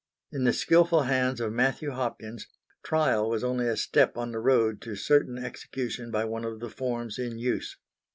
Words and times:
In 0.31 0.45
the 0.45 0.51
skilful 0.53 1.03
hands 1.03 1.39
of 1.39 1.53
Matthew 1.53 1.91
Hopkins, 1.91 2.47
trial 2.81 3.29
was 3.29 3.43
only 3.43 3.67
a 3.67 3.77
step 3.77 4.17
on 4.17 4.31
the 4.31 4.39
road 4.39 4.81
to 4.81 4.95
certain 4.95 5.37
execution 5.37 6.09
by 6.09 6.25
one 6.25 6.43
of 6.43 6.59
the 6.59 6.71
forms 6.71 7.19
in 7.19 7.37
use. 7.37 7.77